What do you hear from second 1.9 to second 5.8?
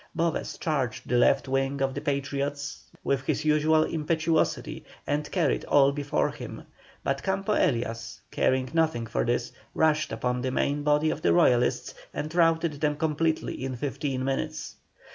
the Patriots with his usual impetuosity, and carried